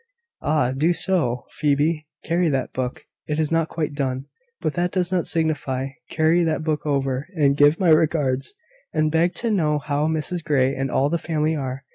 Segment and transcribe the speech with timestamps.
[0.41, 0.71] "Ah!
[0.71, 2.07] do so, Phoebe.
[2.23, 4.23] Carry that book, it is not quite due,
[4.59, 8.55] but that does not signify; carry that book over, and give my regards,
[8.91, 11.85] and beg to know how Mrs Grey and all the family are.